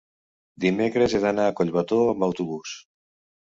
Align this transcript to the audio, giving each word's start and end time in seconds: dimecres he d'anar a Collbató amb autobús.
dimecres 0.63 1.13
he 1.17 1.21
d'anar 1.25 1.45
a 1.51 1.55
Collbató 1.59 2.01
amb 2.15 2.27
autobús. 2.31 2.75